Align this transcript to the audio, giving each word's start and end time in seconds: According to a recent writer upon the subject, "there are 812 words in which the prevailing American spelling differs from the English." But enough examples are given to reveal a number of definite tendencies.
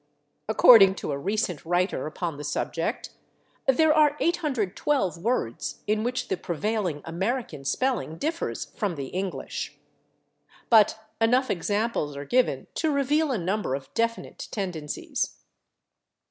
According 0.49 0.95
to 0.95 1.11
a 1.11 1.17
recent 1.19 1.63
writer 1.63 2.07
upon 2.07 2.37
the 2.37 2.43
subject, 2.43 3.11
"there 3.67 3.93
are 3.93 4.17
812 4.19 5.19
words 5.19 5.83
in 5.85 6.03
which 6.03 6.27
the 6.27 6.37
prevailing 6.37 7.03
American 7.05 7.63
spelling 7.63 8.17
differs 8.17 8.65
from 8.75 8.95
the 8.95 9.09
English." 9.09 9.77
But 10.71 10.97
enough 11.21 11.51
examples 11.51 12.17
are 12.17 12.25
given 12.25 12.65
to 12.81 12.89
reveal 12.89 13.31
a 13.31 13.37
number 13.37 13.75
of 13.75 13.93
definite 13.93 14.47
tendencies. 14.49 15.35